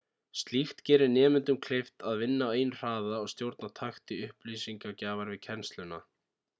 slíkt 0.43 0.79
gerir 0.89 1.11
nemendum 1.15 1.59
kleift 1.65 2.05
að 2.13 2.23
vinna 2.23 2.49
á 2.49 2.53
eigin 2.55 2.73
hraða 2.79 3.21
og 3.25 3.31
stjórna 3.35 3.73
takti 3.83 4.21
upplýsingagjafar 4.31 5.35
við 5.35 5.43
kennsluna 5.49 6.07